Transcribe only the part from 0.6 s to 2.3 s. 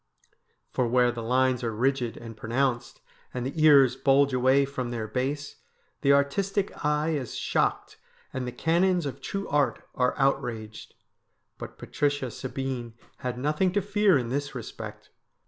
For where the lines are rigid